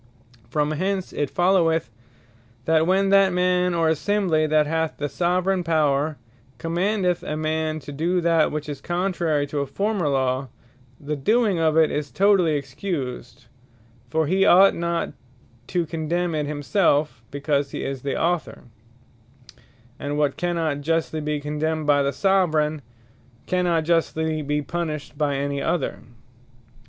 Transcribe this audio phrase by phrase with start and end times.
[0.49, 1.91] From hence it followeth
[2.65, 6.17] that when that Man, or Assembly, that hath the Soveraign Power,
[6.57, 10.47] commandeth a man to do that which is contrary to a former Law,
[10.99, 13.45] the doing of it is totally Excused:
[14.09, 15.13] For he ought not
[15.67, 18.63] to condemn it himselfe, because he is the Author;
[19.99, 22.81] and what cannot justly be condemned by the Soveraign,
[23.45, 25.99] cannot justly be punished by any other.